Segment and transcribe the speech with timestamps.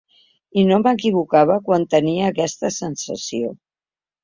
[0.61, 3.55] I no m’equivocava quan tenia aquesta sensació.